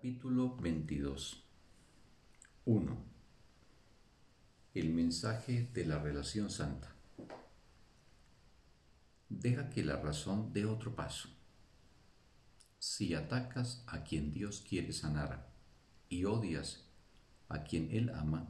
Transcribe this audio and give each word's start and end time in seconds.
Capítulo 0.00 0.56
22 0.56 1.44
1. 2.64 3.04
El 4.72 4.94
mensaje 4.94 5.68
de 5.74 5.84
la 5.84 5.98
relación 5.98 6.48
santa. 6.48 6.96
Deja 9.28 9.68
que 9.68 9.84
la 9.84 9.96
razón 9.96 10.54
dé 10.54 10.64
otro 10.64 10.96
paso. 10.96 11.28
Si 12.78 13.12
atacas 13.12 13.84
a 13.86 14.02
quien 14.02 14.32
Dios 14.32 14.64
quiere 14.66 14.94
sanar 14.94 15.52
y 16.08 16.24
odias 16.24 16.88
a 17.50 17.62
quien 17.64 17.90
Él 17.90 18.08
ama, 18.14 18.48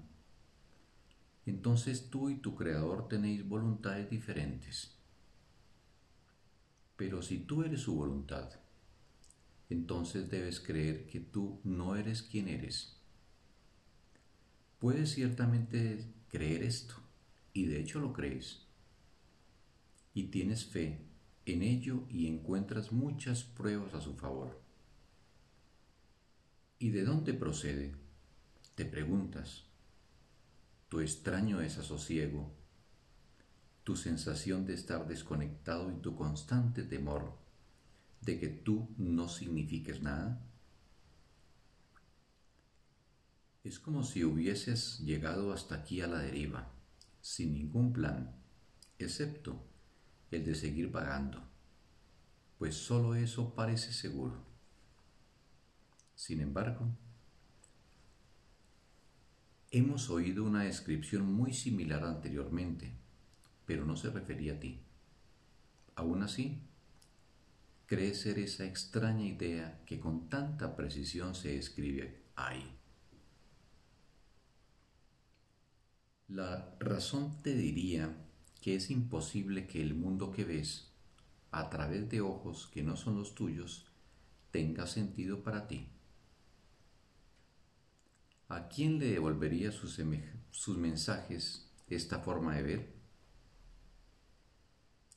entonces 1.47 2.11
tú 2.11 2.31
y 2.31 2.37
tu 2.37 2.55
Creador 2.55 3.09
tenéis 3.09 3.49
voluntades 3.49 4.09
diferentes. 4.09 4.97
Pero 6.95 7.23
si 7.23 7.41
tú 7.41 7.65
eres 7.65 7.81
su 7.81 7.97
voluntad, 7.97 8.53
entonces 9.71 10.29
debes 10.29 10.61
creer 10.61 11.07
que 11.07 11.21
tú 11.21 11.61
no 11.65 11.97
eres 11.97 12.23
quien 12.23 12.49
eres. 12.49 12.97
Puedes 14.81 15.13
ciertamente 15.13 16.13
creer 16.29 16.65
esto, 16.65 16.95
y 17.53 17.67
de 17.67 17.81
hecho 17.81 18.01
lo 18.01 18.13
crees, 18.13 18.67
y 20.13 20.25
tienes 20.25 20.67
fe 20.67 21.07
en 21.47 21.63
ello 21.63 22.05
y 22.09 22.27
encuentras 22.27 22.93
muchas 22.93 23.45
pruebas 23.45 23.95
a 23.95 24.01
su 24.01 24.15
favor. 24.15 24.61
¿Y 26.79 26.91
de 26.91 27.05
dónde 27.05 27.33
procede? 27.33 27.95
Te 28.75 28.85
preguntas. 28.85 29.67
Tu 30.89 31.01
extraño 31.01 31.59
desasosiego, 31.59 32.53
tu 33.85 33.95
sensación 33.95 34.67
de 34.67 34.75
estar 34.75 35.07
desconectado 35.07 35.93
y 35.93 36.01
tu 36.01 36.17
constante 36.17 36.83
temor 36.83 37.39
de 38.21 38.39
que 38.39 38.49
tú 38.49 38.89
no 38.97 39.29
signifiques 39.29 40.03
nada? 40.03 40.41
Es 43.63 43.79
como 43.79 44.05
si 44.05 44.25
hubieses 44.25 45.01
llegado 45.01 45.53
hasta 45.53 45.75
aquí 45.75 46.01
a 46.01 46.07
la 46.07 46.19
deriva, 46.19 46.73
sin 47.21 47.53
ningún 47.53 47.93
plan, 47.93 48.35
excepto 48.99 49.63
el 50.31 50.45
de 50.45 50.55
seguir 50.55 50.91
vagando, 50.91 51.43
pues 52.59 52.77
solo 52.77 53.15
eso 53.15 53.55
parece 53.55 53.93
seguro. 53.93 54.45
Sin 56.15 56.41
embargo, 56.41 56.89
hemos 59.71 60.11
oído 60.11 60.45
una 60.45 60.65
descripción 60.65 61.33
muy 61.33 61.53
similar 61.53 62.05
anteriormente, 62.05 62.93
pero 63.67 63.85
no 63.85 63.97
se 63.97 64.11
refería 64.11 64.55
a 64.55 64.61
ti. 64.61 64.81
Aún 65.97 66.23
así, 66.23 66.63
cree 67.91 68.15
ser 68.15 68.39
esa 68.39 68.65
extraña 68.65 69.25
idea 69.25 69.83
que 69.85 69.99
con 69.99 70.29
tanta 70.29 70.77
precisión 70.77 71.35
se 71.35 71.59
escribe 71.59 72.23
ahí. 72.37 72.79
La 76.29 76.77
razón 76.79 77.43
te 77.43 77.53
diría 77.53 78.17
que 78.61 78.77
es 78.77 78.93
imposible 78.93 79.67
que 79.67 79.83
el 79.83 79.97
mundo 79.97 80.31
que 80.31 80.45
ves, 80.45 80.93
a 81.51 81.69
través 81.69 82.09
de 82.09 82.21
ojos 82.21 82.71
que 82.73 82.85
no 82.85 82.97
son 82.97 83.17
los 83.19 83.35
tuyos, 83.35 83.87
tenga 84.53 84.87
sentido 84.87 85.43
para 85.43 85.67
ti. 85.67 85.89
¿A 88.49 88.69
quién 88.69 89.01
le 89.01 89.07
devolvería 89.07 89.73
sus, 89.73 90.01
sus 90.53 90.79
mensajes 90.79 91.69
esta 91.89 92.21
forma 92.21 92.55
de 92.55 92.63
ver? 92.63 92.95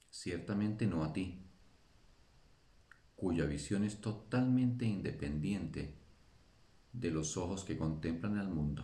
Ciertamente 0.09 0.87
no 0.87 1.03
a 1.03 1.13
ti 1.13 1.43
cuya 3.23 3.45
visión 3.45 3.85
es 3.85 4.01
totalmente 4.01 4.83
independiente 4.83 5.95
de 6.91 7.09
los 7.09 7.37
ojos 7.37 7.63
que 7.63 7.77
contemplan 7.77 8.37
al 8.37 8.49
mundo. 8.49 8.83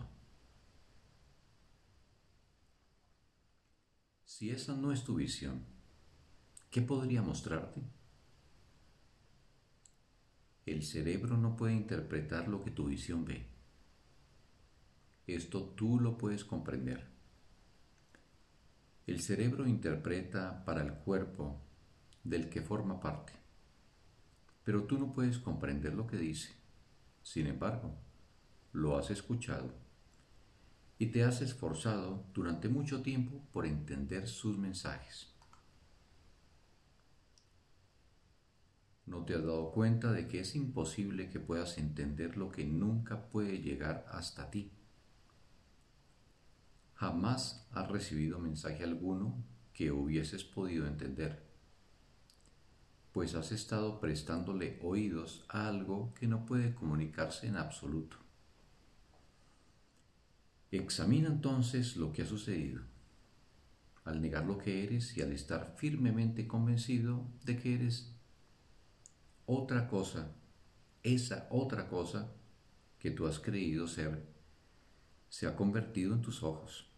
Si 4.24 4.48
esa 4.48 4.74
no 4.74 4.92
es 4.92 5.04
tu 5.04 5.16
visión, 5.16 5.62
¿qué 6.70 6.80
podría 6.80 7.20
mostrarte? 7.20 7.82
El 10.64 10.84
cerebro 10.84 11.36
no 11.36 11.54
puede 11.54 11.74
interpretar 11.74 12.48
lo 12.48 12.64
que 12.64 12.70
tu 12.70 12.86
visión 12.86 13.26
ve. 13.26 13.46
Esto 15.26 15.64
tú 15.76 16.00
lo 16.00 16.16
puedes 16.16 16.46
comprender. 16.46 17.06
El 19.06 19.20
cerebro 19.20 19.66
interpreta 19.66 20.64
para 20.64 20.80
el 20.82 20.94
cuerpo 20.94 21.60
del 22.24 22.48
que 22.48 22.62
forma 22.62 23.00
parte 23.00 23.39
pero 24.70 24.84
tú 24.84 24.98
no 24.98 25.12
puedes 25.12 25.36
comprender 25.40 25.94
lo 25.94 26.06
que 26.06 26.16
dice. 26.16 26.54
Sin 27.24 27.48
embargo, 27.48 27.92
lo 28.72 28.96
has 28.96 29.10
escuchado 29.10 29.74
y 30.96 31.06
te 31.06 31.24
has 31.24 31.42
esforzado 31.42 32.24
durante 32.32 32.68
mucho 32.68 33.02
tiempo 33.02 33.42
por 33.50 33.66
entender 33.66 34.28
sus 34.28 34.56
mensajes. 34.58 35.34
¿No 39.06 39.24
te 39.24 39.34
has 39.34 39.42
dado 39.42 39.72
cuenta 39.72 40.12
de 40.12 40.28
que 40.28 40.38
es 40.38 40.54
imposible 40.54 41.30
que 41.30 41.40
puedas 41.40 41.76
entender 41.76 42.36
lo 42.36 42.52
que 42.52 42.64
nunca 42.64 43.28
puede 43.28 43.60
llegar 43.62 44.06
hasta 44.12 44.52
ti? 44.52 44.70
Jamás 46.94 47.66
has 47.72 47.88
recibido 47.88 48.38
mensaje 48.38 48.84
alguno 48.84 49.42
que 49.72 49.90
hubieses 49.90 50.44
podido 50.44 50.86
entender 50.86 51.49
pues 53.12 53.34
has 53.34 53.50
estado 53.52 54.00
prestándole 54.00 54.78
oídos 54.82 55.44
a 55.48 55.66
algo 55.66 56.14
que 56.14 56.28
no 56.28 56.46
puede 56.46 56.74
comunicarse 56.74 57.48
en 57.48 57.56
absoluto. 57.56 58.16
Examina 60.70 61.28
entonces 61.28 61.96
lo 61.96 62.12
que 62.12 62.22
ha 62.22 62.26
sucedido, 62.26 62.82
al 64.04 64.22
negar 64.22 64.46
lo 64.46 64.58
que 64.58 64.84
eres 64.84 65.16
y 65.16 65.22
al 65.22 65.32
estar 65.32 65.74
firmemente 65.76 66.46
convencido 66.46 67.26
de 67.44 67.56
que 67.56 67.74
eres 67.74 68.12
otra 69.46 69.88
cosa, 69.88 70.30
esa 71.02 71.48
otra 71.50 71.88
cosa 71.88 72.30
que 73.00 73.10
tú 73.10 73.26
has 73.26 73.40
creído 73.40 73.88
ser, 73.88 74.24
se 75.28 75.48
ha 75.48 75.56
convertido 75.56 76.14
en 76.14 76.22
tus 76.22 76.44
ojos. 76.44 76.88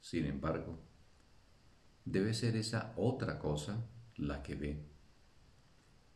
Sin 0.00 0.24
embargo, 0.24 0.78
debe 2.06 2.32
ser 2.32 2.56
esa 2.56 2.94
otra 2.96 3.38
cosa 3.38 3.84
la 4.20 4.42
que 4.42 4.54
ve. 4.54 4.84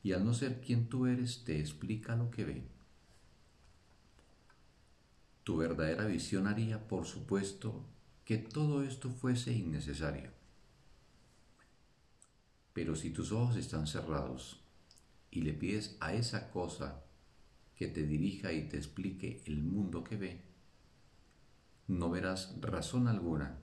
Y 0.03 0.13
al 0.13 0.25
no 0.25 0.35
ser 0.35 0.61
quien 0.61 0.89
tú 0.89 1.07
eres, 1.07 1.45
te 1.45 1.59
explica 1.59 2.15
lo 2.15 2.31
que 2.31 2.45
ve. 2.45 2.69
Tu 5.45 5.57
verdadera 5.57 6.07
visión 6.07 6.47
haría, 6.47 6.87
por 6.89 7.07
supuesto, 7.07 7.85
que 8.25 8.39
todo 8.39 8.83
esto 8.83 9.11
fuese 9.11 9.53
innecesario. 9.53 10.31
Pero 12.73 12.97
si 12.97 13.11
tus 13.11 13.33
ojos 13.33 13.57
están 13.57 13.87
cerrados 13.87 14.61
y 15.31 15.43
le 15.43 15.53
pides 15.53 15.97
a 16.01 16.15
esa 16.15 16.51
cosa 16.51 17.03
que 17.77 17.89
te 17.89 18.05
dirija 18.05 18.53
y 18.53 18.69
te 18.69 18.77
explique 18.77 19.43
el 19.47 19.63
mundo 19.63 20.03
que 20.03 20.17
ve, 20.17 20.43
no 21.87 22.11
verás 22.11 22.55
razón 22.61 23.09
alguna 23.09 23.59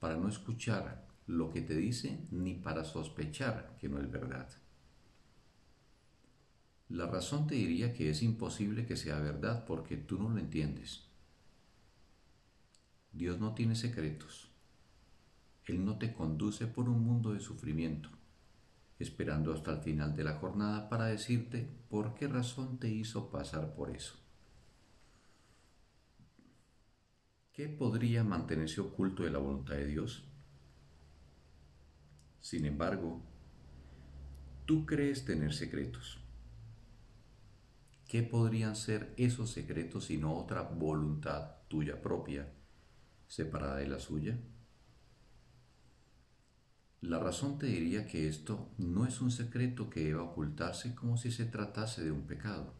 para 0.00 0.16
no 0.16 0.28
escuchar 0.28 1.07
lo 1.28 1.50
que 1.50 1.60
te 1.60 1.74
dice 1.74 2.26
ni 2.30 2.54
para 2.54 2.84
sospechar 2.84 3.76
que 3.78 3.88
no 3.88 4.00
es 4.00 4.10
verdad. 4.10 4.48
La 6.88 7.06
razón 7.06 7.46
te 7.46 7.54
diría 7.54 7.92
que 7.92 8.08
es 8.08 8.22
imposible 8.22 8.86
que 8.86 8.96
sea 8.96 9.20
verdad 9.20 9.66
porque 9.66 9.98
tú 9.98 10.18
no 10.18 10.30
lo 10.30 10.38
entiendes. 10.38 11.06
Dios 13.12 13.38
no 13.38 13.52
tiene 13.54 13.74
secretos. 13.74 14.50
Él 15.66 15.84
no 15.84 15.98
te 15.98 16.14
conduce 16.14 16.66
por 16.66 16.88
un 16.88 17.04
mundo 17.04 17.34
de 17.34 17.40
sufrimiento, 17.40 18.08
esperando 18.98 19.52
hasta 19.52 19.72
el 19.72 19.82
final 19.82 20.16
de 20.16 20.24
la 20.24 20.36
jornada 20.36 20.88
para 20.88 21.06
decirte 21.06 21.68
por 21.90 22.14
qué 22.14 22.26
razón 22.26 22.78
te 22.78 22.88
hizo 22.88 23.30
pasar 23.30 23.74
por 23.74 23.90
eso. 23.90 24.14
¿Qué 27.52 27.68
podría 27.68 28.24
mantenerse 28.24 28.80
oculto 28.80 29.24
de 29.24 29.30
la 29.30 29.38
voluntad 29.38 29.74
de 29.74 29.86
Dios? 29.86 30.27
Sin 32.48 32.64
embargo, 32.64 33.20
tú 34.64 34.86
crees 34.86 35.26
tener 35.26 35.52
secretos. 35.52 36.18
¿Qué 38.06 38.22
podrían 38.22 38.74
ser 38.74 39.12
esos 39.18 39.50
secretos 39.50 40.06
sino 40.06 40.34
otra 40.34 40.62
voluntad 40.62 41.56
tuya 41.68 42.00
propia, 42.00 42.50
separada 43.26 43.76
de 43.76 43.88
la 43.88 43.98
suya? 43.98 44.38
La 47.02 47.18
razón 47.18 47.58
te 47.58 47.66
diría 47.66 48.06
que 48.06 48.28
esto 48.28 48.70
no 48.78 49.04
es 49.04 49.20
un 49.20 49.30
secreto 49.30 49.90
que 49.90 50.04
deba 50.04 50.22
ocultarse 50.22 50.94
como 50.94 51.18
si 51.18 51.30
se 51.30 51.44
tratase 51.44 52.02
de 52.02 52.12
un 52.12 52.22
pecado, 52.22 52.72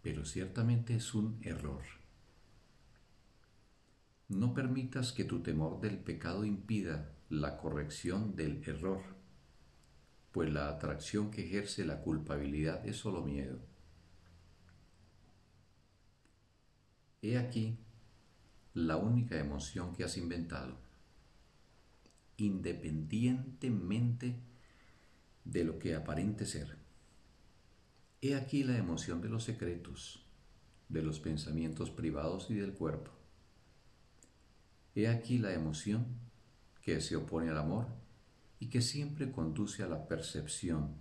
pero 0.00 0.24
ciertamente 0.24 0.94
es 0.94 1.12
un 1.12 1.38
error. 1.42 1.82
No 4.28 4.54
permitas 4.54 5.12
que 5.12 5.24
tu 5.24 5.42
temor 5.42 5.82
del 5.82 5.98
pecado 5.98 6.46
impida 6.46 7.19
la 7.30 7.56
corrección 7.56 8.34
del 8.34 8.62
error, 8.66 9.02
pues 10.32 10.52
la 10.52 10.68
atracción 10.68 11.30
que 11.30 11.46
ejerce 11.46 11.84
la 11.84 12.02
culpabilidad 12.02 12.84
es 12.86 12.96
solo 12.96 13.22
miedo. 13.22 13.60
He 17.22 17.38
aquí 17.38 17.78
la 18.74 18.96
única 18.96 19.38
emoción 19.38 19.94
que 19.94 20.02
has 20.02 20.16
inventado, 20.16 20.76
independientemente 22.36 24.40
de 25.44 25.64
lo 25.64 25.78
que 25.78 25.94
aparente 25.94 26.46
ser. 26.46 26.78
He 28.20 28.34
aquí 28.34 28.64
la 28.64 28.76
emoción 28.76 29.20
de 29.20 29.28
los 29.28 29.44
secretos, 29.44 30.26
de 30.88 31.02
los 31.02 31.20
pensamientos 31.20 31.90
privados 31.90 32.50
y 32.50 32.54
del 32.54 32.72
cuerpo. 32.72 33.12
He 34.96 35.06
aquí 35.06 35.38
la 35.38 35.52
emoción 35.52 36.29
que 36.82 37.00
se 37.00 37.16
opone 37.16 37.50
al 37.50 37.58
amor 37.58 37.86
y 38.58 38.68
que 38.68 38.82
siempre 38.82 39.30
conduce 39.32 39.82
a 39.82 39.88
la 39.88 40.06
percepción 40.06 40.94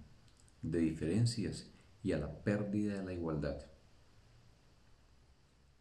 de 0.61 0.79
diferencias 0.79 1.69
y 2.03 2.13
a 2.13 2.17
la 2.17 2.43
pérdida 2.43 2.95
de 2.95 3.03
la 3.03 3.13
igualdad. 3.13 3.65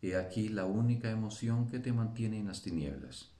He 0.01 0.17
aquí 0.17 0.49
la 0.49 0.67
única 0.67 1.11
emoción 1.11 1.67
que 1.67 1.81
te 1.81 1.93
mantiene 1.93 2.39
en 2.39 2.47
las 2.47 2.63
tinieblas, 2.63 3.33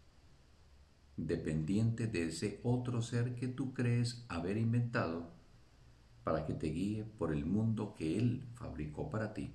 dependiente 1.17 2.07
de 2.07 2.29
ese 2.29 2.61
otro 2.65 3.03
ser 3.03 3.35
que 3.35 3.49
tú 3.49 3.75
crees 3.75 4.25
haber 4.29 4.57
inventado 4.57 5.33
para 6.25 6.45
que 6.45 6.55
te 6.55 6.69
guíe 6.69 7.05
por 7.05 7.33
el 7.33 7.47
mundo 7.47 7.95
que 7.97 8.19
Él 8.19 8.45
fabricó 8.55 9.09
para 9.09 9.35
ti. 9.35 9.55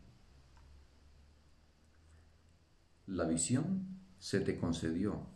La 3.06 3.25
visión 3.25 3.99
se 4.17 4.39
te 4.39 4.57
concedió 4.57 5.32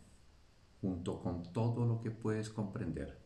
junto 0.80 1.20
con 1.20 1.52
todo 1.52 1.86
lo 1.86 2.00
que 2.00 2.10
puedes 2.10 2.50
comprender. 2.50 3.18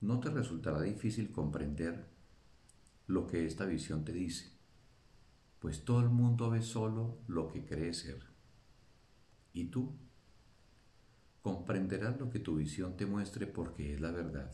No 0.00 0.20
te 0.20 0.30
resultará 0.30 0.82
difícil 0.82 1.32
comprender 1.32 2.06
lo 3.06 3.26
que 3.26 3.46
esta 3.46 3.64
visión 3.64 4.04
te 4.04 4.12
dice 4.12 4.56
pues 5.66 5.84
todo 5.84 6.00
el 6.00 6.10
mundo 6.10 6.50
ve 6.50 6.62
solo 6.62 7.18
lo 7.26 7.48
que 7.48 7.64
cree 7.64 7.92
ser. 7.92 8.22
Y 9.52 9.64
tú 9.64 9.96
comprenderás 11.42 12.20
lo 12.20 12.30
que 12.30 12.38
tu 12.38 12.56
visión 12.56 12.96
te 12.96 13.04
muestre 13.04 13.46
porque 13.46 13.94
es 13.94 14.00
la 14.00 14.10
verdad. 14.10 14.52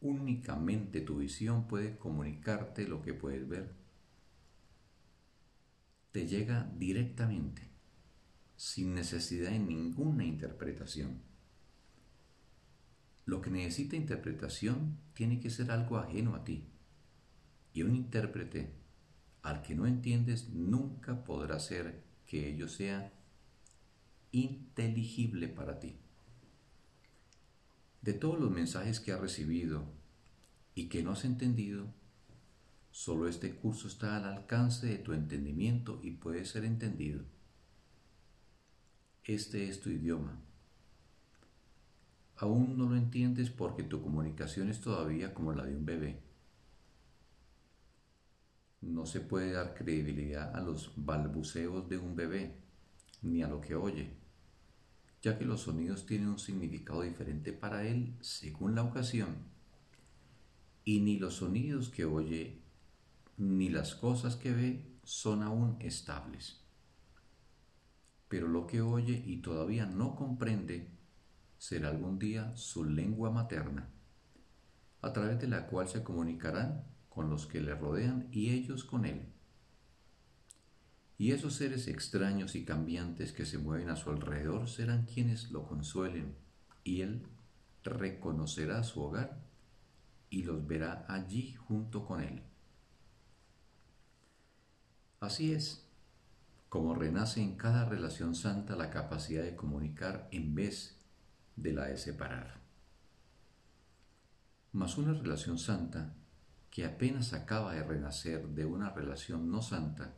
Únicamente 0.00 1.00
tu 1.00 1.18
visión 1.18 1.68
puede 1.68 1.96
comunicarte 1.96 2.88
lo 2.88 3.02
que 3.02 3.14
puedes 3.14 3.48
ver. 3.48 3.72
Te 6.12 6.26
llega 6.26 6.70
directamente, 6.76 7.68
sin 8.64 8.94
necesidad 8.94 9.50
de 9.50 9.58
ninguna 9.58 10.24
interpretación. 10.24 11.20
Lo 13.26 13.42
que 13.42 13.50
necesita 13.50 13.94
interpretación 13.94 14.96
tiene 15.12 15.38
que 15.38 15.50
ser 15.50 15.70
algo 15.70 15.98
ajeno 15.98 16.34
a 16.34 16.44
ti. 16.44 16.66
Y 17.74 17.82
un 17.82 17.94
intérprete 17.94 18.72
al 19.42 19.60
que 19.60 19.74
no 19.74 19.86
entiendes 19.86 20.48
nunca 20.48 21.24
podrá 21.24 21.60
ser 21.60 22.04
que 22.24 22.48
ello 22.48 22.66
sea 22.66 23.12
inteligible 24.32 25.48
para 25.48 25.78
ti. 25.78 25.98
De 28.00 28.14
todos 28.14 28.40
los 28.40 28.50
mensajes 28.50 28.98
que 28.98 29.12
has 29.12 29.20
recibido 29.20 29.92
y 30.74 30.88
que 30.88 31.02
no 31.02 31.10
has 31.10 31.26
entendido, 31.26 31.92
solo 32.90 33.28
este 33.28 33.54
curso 33.56 33.88
está 33.88 34.16
al 34.16 34.24
alcance 34.24 34.86
de 34.86 34.96
tu 34.96 35.12
entendimiento 35.12 36.00
y 36.02 36.12
puede 36.12 36.46
ser 36.46 36.64
entendido. 36.64 37.33
Este 39.24 39.68
es 39.68 39.80
tu 39.80 39.90
idioma. 39.90 40.40
Aún 42.36 42.76
no 42.76 42.88
lo 42.88 42.96
entiendes 42.96 43.50
porque 43.50 43.82
tu 43.82 44.02
comunicación 44.02 44.68
es 44.68 44.80
todavía 44.80 45.34
como 45.34 45.52
la 45.52 45.64
de 45.64 45.76
un 45.76 45.86
bebé 45.86 46.24
no 48.86 49.06
se 49.06 49.20
puede 49.20 49.52
dar 49.52 49.74
credibilidad 49.74 50.54
a 50.54 50.60
los 50.60 50.92
balbuceos 50.96 51.88
de 51.88 51.98
un 51.98 52.16
bebé, 52.16 52.54
ni 53.22 53.42
a 53.42 53.48
lo 53.48 53.60
que 53.60 53.74
oye, 53.74 54.10
ya 55.22 55.38
que 55.38 55.44
los 55.44 55.62
sonidos 55.62 56.06
tienen 56.06 56.28
un 56.28 56.38
significado 56.38 57.02
diferente 57.02 57.52
para 57.52 57.86
él 57.86 58.14
según 58.20 58.74
la 58.74 58.82
ocasión, 58.82 59.36
y 60.84 61.00
ni 61.00 61.18
los 61.18 61.36
sonidos 61.36 61.88
que 61.88 62.04
oye 62.04 62.60
ni 63.38 63.68
las 63.68 63.94
cosas 63.94 64.36
que 64.36 64.52
ve 64.52 64.84
son 65.02 65.42
aún 65.42 65.76
estables. 65.80 66.63
Pero 68.34 68.48
lo 68.48 68.66
que 68.66 68.80
oye 68.80 69.22
y 69.24 69.42
todavía 69.42 69.86
no 69.86 70.16
comprende 70.16 70.90
será 71.56 71.90
algún 71.90 72.18
día 72.18 72.50
su 72.56 72.84
lengua 72.84 73.30
materna, 73.30 73.88
a 75.02 75.12
través 75.12 75.38
de 75.38 75.46
la 75.46 75.68
cual 75.68 75.86
se 75.86 76.02
comunicarán 76.02 76.82
con 77.08 77.30
los 77.30 77.46
que 77.46 77.60
le 77.60 77.76
rodean 77.76 78.26
y 78.32 78.50
ellos 78.50 78.82
con 78.82 79.04
él. 79.04 79.32
Y 81.16 81.30
esos 81.30 81.54
seres 81.54 81.86
extraños 81.86 82.56
y 82.56 82.64
cambiantes 82.64 83.30
que 83.30 83.46
se 83.46 83.58
mueven 83.58 83.88
a 83.88 83.94
su 83.94 84.10
alrededor 84.10 84.68
serán 84.68 85.06
quienes 85.06 85.52
lo 85.52 85.68
consuelen, 85.68 86.34
y 86.82 87.02
él 87.02 87.28
reconocerá 87.84 88.82
su 88.82 89.00
hogar 89.00 89.44
y 90.28 90.42
los 90.42 90.66
verá 90.66 91.06
allí 91.08 91.52
junto 91.52 92.04
con 92.04 92.20
él. 92.20 92.42
Así 95.20 95.52
es, 95.52 95.83
como 96.74 96.92
renace 96.96 97.40
en 97.40 97.54
cada 97.54 97.84
relación 97.84 98.34
santa 98.34 98.74
la 98.74 98.90
capacidad 98.90 99.44
de 99.44 99.54
comunicar 99.54 100.26
en 100.32 100.56
vez 100.56 101.00
de 101.54 101.72
la 101.72 101.84
de 101.84 101.96
separar. 101.96 102.60
Mas 104.72 104.98
una 104.98 105.12
relación 105.12 105.56
santa 105.56 106.16
que 106.72 106.84
apenas 106.84 107.32
acaba 107.32 107.74
de 107.74 107.84
renacer 107.84 108.48
de 108.48 108.64
una 108.64 108.90
relación 108.90 109.52
no 109.52 109.62
santa 109.62 110.16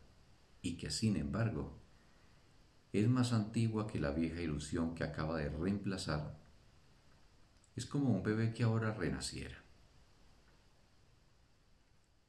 y 0.62 0.78
que 0.78 0.90
sin 0.90 1.18
embargo 1.18 1.78
es 2.94 3.06
más 3.06 3.34
antigua 3.34 3.86
que 3.86 4.00
la 4.00 4.12
vieja 4.12 4.40
ilusión 4.40 4.94
que 4.94 5.04
acaba 5.04 5.36
de 5.36 5.50
reemplazar, 5.50 6.38
es 7.74 7.84
como 7.84 8.08
un 8.08 8.22
bebé 8.22 8.54
que 8.54 8.62
ahora 8.62 8.94
renaciera. 8.94 9.62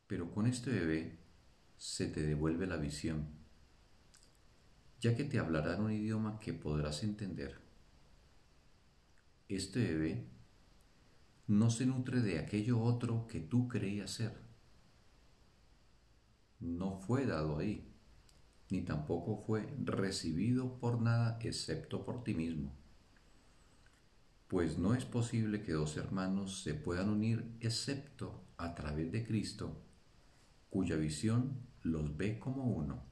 Pero 0.06 0.30
con 0.34 0.48
este 0.48 0.70
bebé 0.70 1.18
se 1.78 2.10
te 2.10 2.24
devuelve 2.24 2.68
la 2.68 2.76
visión, 2.76 3.47
ya 5.00 5.16
que 5.16 5.24
te 5.24 5.40
hablará 5.40 5.78
un 5.78 5.92
idioma 5.92 6.40
que 6.40 6.54
podrás 6.54 7.04
entender. 7.04 7.60
Este 9.48 9.80
bebé 9.80 10.28
no 11.48 11.70
se 11.70 11.86
nutre 11.86 12.22
de 12.22 12.40
aquello 12.40 12.82
otro 12.82 13.28
que 13.28 13.40
tú 13.40 13.68
creías 13.68 14.12
ser. 14.12 14.34
No 16.60 17.00
fue 17.00 17.26
dado 17.26 17.60
ahí, 17.60 17.94
ni 18.70 18.82
tampoco 18.82 19.38
fue 19.46 19.74
recibido 19.84 20.80
por 20.80 21.02
nada 21.02 21.38
excepto 21.42 22.04
por 22.04 22.24
ti 22.24 22.34
mismo. 22.34 22.76
Pues 24.48 24.78
no 24.78 24.94
es 24.96 25.06
posible 25.06 25.62
que 25.62 25.74
dos 25.74 25.98
hermanos 25.98 26.64
se 26.64 26.74
puedan 26.74 27.10
unir 27.10 27.56
excepto 27.60 28.44
a 28.58 28.76
través 28.76 29.12
de 29.12 29.26
Cristo, 29.26 29.82
cuya 30.70 30.96
visión 30.96 31.62
los 31.84 32.18
ve 32.18 32.40
como 32.40 32.64
uno. 32.64 33.07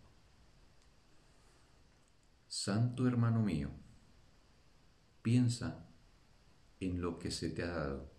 Santo 2.57 3.05
hermano 3.05 3.41
mío, 3.41 3.69
piensa 5.21 5.85
en 6.79 7.01
lo 7.01 7.19
que 7.19 7.29
se 7.29 7.49
te 7.49 7.63
ha 7.63 7.67
dado 7.67 8.09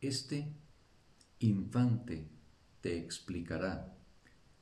este 0.00 0.50
infante 1.40 2.30
te 2.80 2.96
explicará 2.96 3.94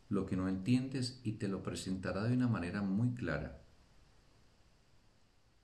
lo 0.09 0.27
que 0.27 0.35
no 0.35 0.49
entiendes 0.49 1.21
y 1.23 1.35
te 1.35 1.47
lo 1.47 1.63
presentará 1.63 2.25
de 2.25 2.35
una 2.35 2.49
manera 2.49 2.83
muy 2.83 3.15
clara, 3.15 3.63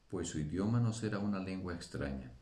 pues 0.06 0.28
su 0.28 0.38
idioma 0.38 0.78
no 0.78 0.92
será 0.92 1.18
una 1.18 1.40
lengua 1.40 1.74
extraña. 1.74 2.32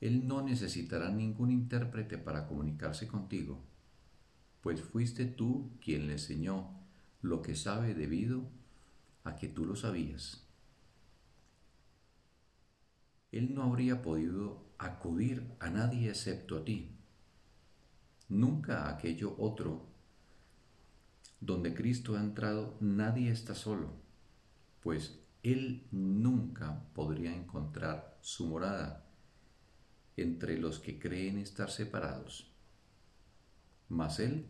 Él 0.00 0.26
no 0.26 0.40
necesitará 0.40 1.10
ningún 1.10 1.50
intérprete 1.50 2.16
para 2.16 2.46
comunicarse 2.46 3.06
contigo, 3.06 3.62
pues 4.62 4.80
fuiste 4.80 5.26
tú 5.26 5.76
quien 5.78 6.06
le 6.06 6.14
enseñó 6.14 6.83
lo 7.24 7.40
que 7.40 7.56
sabe 7.56 7.94
debido 7.94 8.50
a 9.24 9.34
que 9.34 9.48
tú 9.48 9.64
lo 9.64 9.76
sabías. 9.76 10.46
Él 13.32 13.54
no 13.54 13.62
habría 13.62 14.02
podido 14.02 14.66
acudir 14.76 15.56
a 15.58 15.70
nadie 15.70 16.10
excepto 16.10 16.58
a 16.58 16.64
ti, 16.66 16.98
nunca 18.28 18.84
a 18.84 18.90
aquello 18.90 19.34
otro. 19.38 19.88
Donde 21.40 21.74
Cristo 21.74 22.14
ha 22.14 22.20
entrado, 22.20 22.76
nadie 22.80 23.30
está 23.30 23.54
solo, 23.54 23.94
pues 24.80 25.18
Él 25.42 25.88
nunca 25.92 26.84
podría 26.92 27.34
encontrar 27.34 28.18
su 28.20 28.46
morada 28.46 29.06
entre 30.18 30.58
los 30.58 30.78
que 30.78 30.98
creen 30.98 31.38
estar 31.38 31.70
separados. 31.70 32.52
Mas 33.88 34.20
Él 34.20 34.46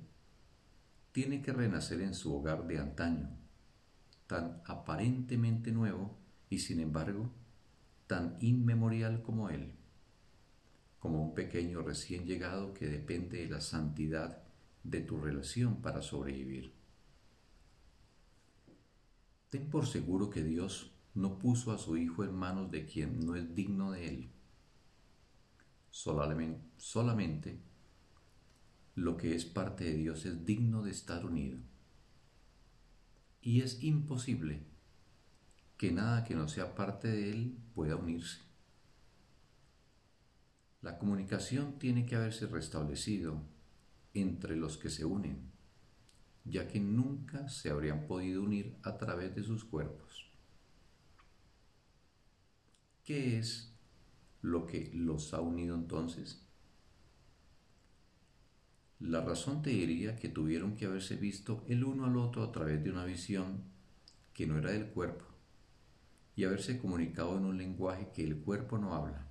tiene 1.14 1.40
que 1.40 1.54
renacer 1.54 2.02
en 2.02 2.12
su 2.12 2.34
hogar 2.34 2.66
de 2.66 2.78
antaño, 2.78 3.30
tan 4.26 4.60
aparentemente 4.66 5.72
nuevo 5.72 6.18
y 6.50 6.58
sin 6.58 6.80
embargo 6.80 7.30
tan 8.06 8.36
inmemorial 8.40 9.22
como 9.22 9.48
Él 9.48 9.72
como 11.04 11.22
un 11.22 11.34
pequeño 11.34 11.82
recién 11.82 12.24
llegado 12.24 12.72
que 12.72 12.86
depende 12.86 13.36
de 13.36 13.50
la 13.50 13.60
santidad 13.60 14.42
de 14.84 15.02
tu 15.02 15.20
relación 15.20 15.82
para 15.82 16.00
sobrevivir. 16.00 16.72
Ten 19.50 19.68
por 19.68 19.86
seguro 19.86 20.30
que 20.30 20.42
Dios 20.42 20.94
no 21.12 21.38
puso 21.38 21.72
a 21.72 21.76
su 21.76 21.98
Hijo 21.98 22.24
en 22.24 22.34
manos 22.34 22.70
de 22.70 22.86
quien 22.86 23.20
no 23.20 23.36
es 23.36 23.54
digno 23.54 23.90
de 23.90 24.08
él. 24.08 24.30
Solamente, 25.90 27.60
lo 28.94 29.16
que 29.16 29.34
es 29.34 29.44
parte 29.44 29.84
de 29.84 29.94
Dios 29.94 30.24
es 30.24 30.44
digno 30.44 30.82
de 30.82 30.90
estar 30.90 31.24
unido. 31.26 31.58
Y 33.40 33.60
es 33.60 33.82
imposible 33.82 34.62
que 35.76 35.92
nada 35.92 36.24
que 36.24 36.34
no 36.34 36.48
sea 36.48 36.74
parte 36.74 37.08
de 37.08 37.30
Él 37.30 37.58
pueda 37.74 37.96
unirse. 37.96 38.40
La 40.80 40.98
comunicación 40.98 41.78
tiene 41.78 42.06
que 42.06 42.16
haberse 42.16 42.46
restablecido 42.46 43.42
entre 44.12 44.54
los 44.56 44.76
que 44.76 44.90
se 44.90 45.04
unen, 45.04 45.50
ya 46.44 46.68
que 46.68 46.78
nunca 46.78 47.48
se 47.48 47.70
habrían 47.70 48.06
podido 48.06 48.42
unir 48.42 48.76
a 48.82 48.96
través 48.96 49.34
de 49.34 49.42
sus 49.42 49.64
cuerpos. 49.64 50.30
¿Qué 53.02 53.38
es 53.38 53.74
lo 54.40 54.66
que 54.66 54.90
los 54.94 55.34
ha 55.34 55.40
unido 55.40 55.74
entonces? 55.74 56.43
La 59.06 59.20
razón 59.20 59.60
te 59.60 59.68
diría 59.68 60.16
que 60.16 60.30
tuvieron 60.30 60.76
que 60.76 60.86
haberse 60.86 61.16
visto 61.16 61.62
el 61.68 61.84
uno 61.84 62.06
al 62.06 62.16
otro 62.16 62.42
a 62.42 62.50
través 62.50 62.82
de 62.82 62.90
una 62.90 63.04
visión 63.04 63.62
que 64.32 64.46
no 64.46 64.56
era 64.56 64.70
del 64.70 64.86
cuerpo 64.86 65.26
y 66.34 66.44
haberse 66.44 66.78
comunicado 66.78 67.36
en 67.36 67.44
un 67.44 67.58
lenguaje 67.58 68.08
que 68.14 68.24
el 68.24 68.38
cuerpo 68.38 68.78
no 68.78 68.94
habla. 68.94 69.28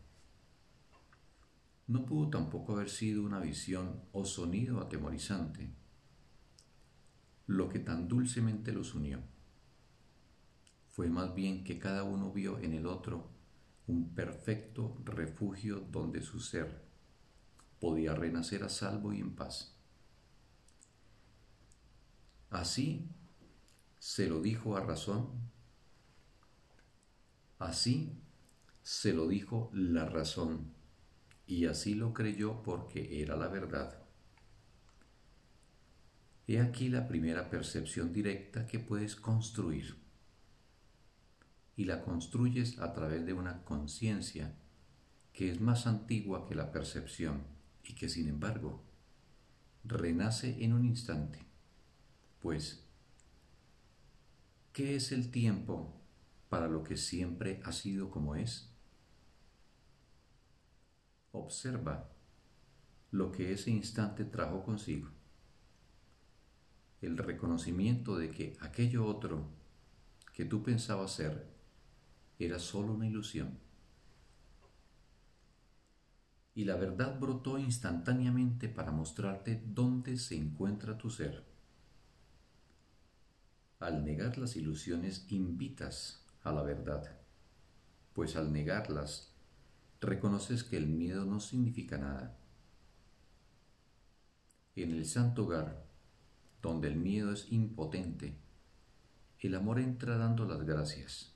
No 1.88 2.06
pudo 2.06 2.30
tampoco 2.30 2.74
haber 2.74 2.88
sido 2.88 3.24
una 3.24 3.40
visión 3.40 4.00
o 4.12 4.26
sonido 4.26 4.80
atemorizante 4.80 5.72
lo 7.48 7.68
que 7.68 7.80
tan 7.80 8.08
dulcemente 8.08 8.74
los 8.74 8.94
unió. 8.94 9.24
Fue 10.90 11.10
más 11.10 11.34
bien 11.34 11.64
que 11.64 11.80
cada 11.80 12.04
uno 12.04 12.32
vio 12.32 12.60
en 12.60 12.74
el 12.74 12.86
otro 12.86 13.32
un 13.88 14.14
perfecto 14.14 15.02
refugio 15.04 15.80
donde 15.80 16.22
su 16.22 16.40
ser 16.40 16.83
podía 17.84 18.16
renacer 18.16 18.64
a 18.64 18.70
salvo 18.70 19.12
y 19.12 19.20
en 19.20 19.36
paz. 19.36 19.76
Así 22.50 23.10
se 24.00 24.30
lo 24.30 24.42
dijo 24.42 24.78
a 24.78 24.80
razón, 24.80 25.52
así 27.60 28.18
se 28.84 29.12
lo 29.12 29.28
dijo 29.28 29.70
la 29.74 30.06
razón, 30.06 30.74
y 31.46 31.66
así 31.66 31.94
lo 31.94 32.14
creyó 32.14 32.64
porque 32.64 33.22
era 33.22 33.36
la 33.36 33.50
verdad. 33.50 34.02
He 36.48 36.62
aquí 36.62 36.88
la 36.88 37.06
primera 37.06 37.50
percepción 37.50 38.14
directa 38.14 38.66
que 38.66 38.80
puedes 38.80 39.18
construir 39.18 39.98
y 41.76 41.84
la 41.84 42.02
construyes 42.02 42.80
a 42.80 42.94
través 42.94 43.26
de 43.26 43.34
una 43.34 43.66
conciencia 43.66 44.56
que 45.34 45.52
es 45.52 45.60
más 45.60 45.86
antigua 45.86 46.48
que 46.48 46.56
la 46.56 46.72
percepción 46.72 47.53
y 47.84 47.94
que 47.96 48.10
sin 48.10 48.28
embargo 48.28 48.84
renace 49.84 50.64
en 50.64 50.74
un 50.74 50.86
instante. 50.86 51.40
Pues, 52.42 52.86
¿qué 54.72 54.96
es 54.96 55.12
el 55.12 55.32
tiempo 55.32 56.02
para 56.50 56.68
lo 56.68 56.84
que 56.84 56.98
siempre 56.98 57.62
ha 57.64 57.72
sido 57.72 58.10
como 58.10 58.36
es? 58.36 58.70
Observa 61.32 62.10
lo 63.12 63.32
que 63.32 63.54
ese 63.54 63.72
instante 63.72 64.26
trajo 64.26 64.64
consigo. 64.64 65.10
El 67.02 67.18
reconocimiento 67.18 68.18
de 68.18 68.32
que 68.32 68.58
aquello 68.62 69.06
otro 69.06 69.50
que 70.34 70.46
tú 70.46 70.64
pensabas 70.64 71.12
ser 71.12 71.48
era 72.40 72.60
solo 72.60 72.94
una 72.94 73.08
ilusión. 73.08 73.60
Y 76.56 76.66
la 76.66 76.76
verdad 76.76 77.20
brotó 77.20 77.58
instantáneamente 77.58 78.70
para 78.70 78.92
mostrarte 78.92 79.64
dónde 79.66 80.18
se 80.18 80.36
encuentra 80.36 80.98
tu 80.98 81.10
ser. 81.10 81.44
Al 83.80 84.06
negar 84.06 84.38
las 84.38 84.56
ilusiones 84.56 85.26
invitas 85.30 86.24
a 86.44 86.52
la 86.52 86.62
verdad, 86.62 87.20
pues 88.14 88.36
al 88.36 88.54
negarlas 88.54 89.34
reconoces 90.00 90.64
que 90.64 90.78
el 90.78 90.88
miedo 90.88 91.26
no 91.26 91.40
significa 91.40 91.98
nada. 91.98 92.38
En 94.76 94.92
el 94.92 95.06
santo 95.06 95.46
hogar, 95.46 95.86
donde 96.62 96.88
el 96.88 96.96
miedo 96.96 97.32
es 97.32 97.52
impotente, 97.52 98.38
el 99.40 99.56
amor 99.56 99.80
entra 99.80 100.18
dando 100.18 100.46
las 100.46 100.64
gracias 100.64 101.34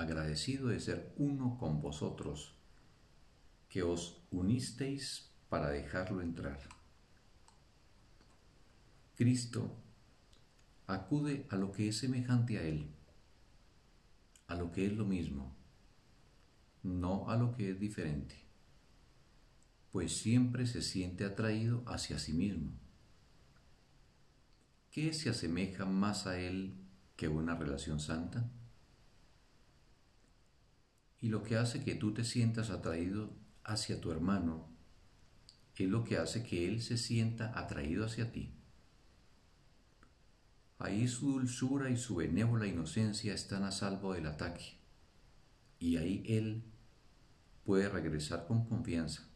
agradecido 0.00 0.68
de 0.68 0.80
ser 0.80 1.12
uno 1.16 1.56
con 1.58 1.80
vosotros, 1.80 2.54
que 3.68 3.82
os 3.82 4.19
unisteis 4.30 5.30
para 5.48 5.70
dejarlo 5.70 6.22
entrar. 6.22 6.60
Cristo 9.16 9.76
acude 10.86 11.46
a 11.50 11.56
lo 11.56 11.72
que 11.72 11.88
es 11.88 11.98
semejante 11.98 12.58
a 12.58 12.62
Él, 12.62 12.88
a 14.46 14.54
lo 14.54 14.72
que 14.72 14.86
es 14.86 14.92
lo 14.92 15.04
mismo, 15.04 15.54
no 16.82 17.28
a 17.28 17.36
lo 17.36 17.52
que 17.52 17.70
es 17.70 17.78
diferente, 17.78 18.36
pues 19.92 20.16
siempre 20.16 20.66
se 20.66 20.82
siente 20.82 21.24
atraído 21.24 21.82
hacia 21.86 22.18
sí 22.18 22.32
mismo. 22.32 22.72
¿Qué 24.90 25.12
se 25.12 25.30
asemeja 25.30 25.84
más 25.84 26.26
a 26.26 26.40
Él 26.40 26.74
que 27.16 27.28
una 27.28 27.54
relación 27.54 28.00
santa? 28.00 28.50
Y 31.20 31.28
lo 31.28 31.42
que 31.42 31.56
hace 31.56 31.84
que 31.84 31.94
tú 31.94 32.14
te 32.14 32.24
sientas 32.24 32.70
atraído 32.70 33.39
hacia 33.72 34.00
tu 34.00 34.10
hermano 34.10 34.68
es 35.76 35.88
lo 35.88 36.04
que 36.04 36.18
hace 36.18 36.42
que 36.42 36.68
él 36.68 36.82
se 36.82 36.98
sienta 36.98 37.58
atraído 37.58 38.04
hacia 38.04 38.32
ti. 38.32 38.52
Ahí 40.78 41.08
su 41.08 41.32
dulzura 41.32 41.90
y 41.90 41.96
su 41.96 42.16
benévola 42.16 42.66
inocencia 42.66 43.34
están 43.34 43.64
a 43.64 43.70
salvo 43.70 44.14
del 44.14 44.26
ataque. 44.26 44.78
Y 45.78 45.96
ahí 45.96 46.22
él 46.26 46.64
puede 47.64 47.88
regresar 47.88 48.46
con 48.46 48.66
confianza, 48.66 49.28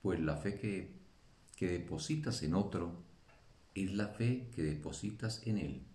pues 0.00 0.20
la 0.20 0.36
fe 0.36 0.58
que, 0.58 1.00
que 1.56 1.68
depositas 1.68 2.42
en 2.42 2.54
otro 2.54 3.02
es 3.74 3.92
la 3.92 4.08
fe 4.08 4.50
que 4.54 4.62
depositas 4.62 5.46
en 5.46 5.58
él. 5.58 5.86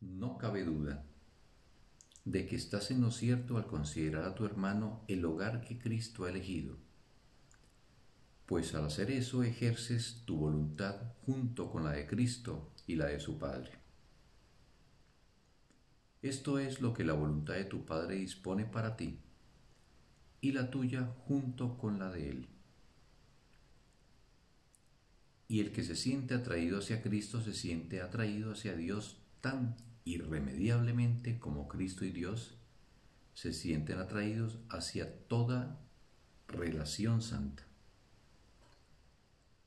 No 0.00 0.38
cabe 0.38 0.64
duda 0.64 1.09
de 2.24 2.46
que 2.46 2.56
estás 2.56 2.90
en 2.90 3.00
lo 3.00 3.10
cierto 3.10 3.56
al 3.56 3.66
considerar 3.66 4.24
a 4.24 4.34
tu 4.34 4.44
hermano 4.44 5.02
el 5.08 5.24
hogar 5.24 5.62
que 5.62 5.78
Cristo 5.78 6.24
ha 6.24 6.30
elegido, 6.30 6.76
pues 8.46 8.74
al 8.74 8.84
hacer 8.84 9.10
eso 9.10 9.42
ejerces 9.42 10.22
tu 10.24 10.36
voluntad 10.36 10.96
junto 11.24 11.70
con 11.70 11.84
la 11.84 11.92
de 11.92 12.06
Cristo 12.06 12.72
y 12.86 12.96
la 12.96 13.06
de 13.06 13.20
su 13.20 13.38
Padre. 13.38 13.70
Esto 16.22 16.58
es 16.58 16.80
lo 16.80 16.92
que 16.92 17.04
la 17.04 17.14
voluntad 17.14 17.54
de 17.54 17.64
tu 17.64 17.86
Padre 17.86 18.16
dispone 18.16 18.66
para 18.66 18.96
ti 18.96 19.20
y 20.40 20.52
la 20.52 20.70
tuya 20.70 21.14
junto 21.26 21.78
con 21.78 21.98
la 21.98 22.10
de 22.10 22.30
Él. 22.30 22.48
Y 25.48 25.60
el 25.60 25.72
que 25.72 25.82
se 25.82 25.96
siente 25.96 26.34
atraído 26.34 26.78
hacia 26.78 27.02
Cristo 27.02 27.40
se 27.40 27.54
siente 27.54 28.00
atraído 28.00 28.52
hacia 28.52 28.76
Dios 28.76 29.18
tan 29.40 29.76
irremediablemente 30.14 31.38
como 31.38 31.68
Cristo 31.68 32.04
y 32.04 32.10
Dios 32.10 32.58
se 33.34 33.52
sienten 33.52 33.98
atraídos 33.98 34.58
hacia 34.68 35.26
toda 35.28 35.80
relación 36.48 37.22
santa. 37.22 37.64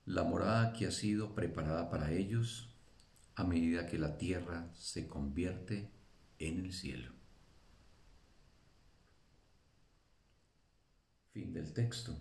La 0.05 0.23
morada 0.23 0.73
que 0.73 0.85
ha 0.85 0.91
sido 0.91 1.33
preparada 1.33 1.89
para 1.89 2.11
ellos 2.11 2.75
a 3.35 3.43
medida 3.43 3.87
que 3.87 3.97
la 3.97 4.17
tierra 4.17 4.69
se 4.75 5.07
convierte 5.07 5.89
en 6.39 6.59
el 6.59 6.73
cielo. 6.73 7.13
Fin 11.31 11.53
del 11.53 11.73
texto. 11.73 12.15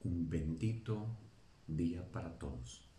Un 0.00 0.28
bendito 0.28 1.18
día 1.66 2.08
para 2.12 2.38
todos. 2.38 2.93